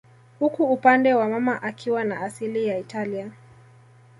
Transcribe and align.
huku 0.39 0.63
upande 0.73 1.13
wa 1.13 1.27
mama 1.29 1.61
akiwa 1.61 2.03
na 2.03 2.21
asili 2.21 2.67
ya 2.67 2.77
Italia 2.77 3.31